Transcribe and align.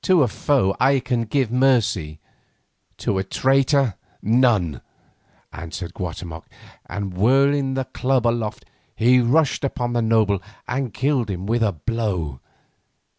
"To 0.00 0.22
a 0.22 0.28
foe 0.28 0.74
I 0.80 0.98
can 0.98 1.24
give 1.24 1.50
mercy—to 1.52 3.18
a 3.18 3.22
traitor, 3.22 3.96
none," 4.22 4.80
answered 5.52 5.92
Guatemoc, 5.92 6.46
and 6.86 7.12
whirling 7.12 7.74
the 7.74 7.84
club 7.84 8.26
aloft, 8.26 8.64
he 8.96 9.20
rushed 9.20 9.64
upon 9.64 9.92
the 9.92 10.00
noble 10.00 10.40
and 10.66 10.94
killed 10.94 11.28
him 11.28 11.44
with 11.44 11.62
a 11.62 11.72
blow. 11.72 12.40